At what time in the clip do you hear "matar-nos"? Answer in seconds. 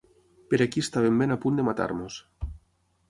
1.71-2.21